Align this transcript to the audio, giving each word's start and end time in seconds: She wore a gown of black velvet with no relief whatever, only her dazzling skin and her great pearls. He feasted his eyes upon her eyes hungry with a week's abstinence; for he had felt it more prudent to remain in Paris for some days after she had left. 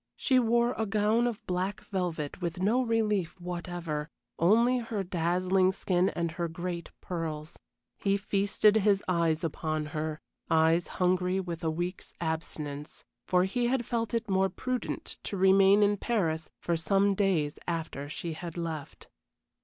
She 0.15 0.39
wore 0.39 0.73
a 0.79 0.87
gown 0.87 1.27
of 1.27 1.45
black 1.45 1.81
velvet 1.81 2.41
with 2.41 2.59
no 2.59 2.81
relief 2.81 3.39
whatever, 3.39 4.09
only 4.39 4.79
her 4.79 5.03
dazzling 5.03 5.71
skin 5.73 6.09
and 6.09 6.31
her 6.31 6.47
great 6.47 6.89
pearls. 7.01 7.59
He 7.99 8.17
feasted 8.17 8.77
his 8.77 9.03
eyes 9.07 9.43
upon 9.43 9.85
her 9.93 10.19
eyes 10.49 10.87
hungry 10.97 11.39
with 11.39 11.63
a 11.63 11.69
week's 11.69 12.15
abstinence; 12.19 13.05
for 13.27 13.43
he 13.43 13.67
had 13.67 13.85
felt 13.85 14.15
it 14.15 14.27
more 14.27 14.49
prudent 14.49 15.19
to 15.21 15.37
remain 15.37 15.83
in 15.83 15.97
Paris 15.97 16.49
for 16.59 16.75
some 16.75 17.13
days 17.13 17.59
after 17.67 18.09
she 18.09 18.33
had 18.33 18.57
left. 18.57 19.07